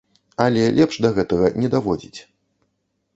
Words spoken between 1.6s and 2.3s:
не даводзіць.